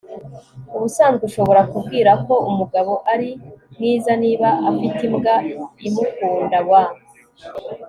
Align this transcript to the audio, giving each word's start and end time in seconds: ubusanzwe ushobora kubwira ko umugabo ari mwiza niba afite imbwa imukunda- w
ubusanzwe 0.75 1.23
ushobora 1.29 1.61
kubwira 1.71 2.11
ko 2.25 2.33
umugabo 2.49 2.93
ari 3.13 3.29
mwiza 3.75 4.11
niba 4.23 4.49
afite 4.69 5.01
imbwa 5.07 5.33
imukunda- 5.87 6.57
w 6.67 6.71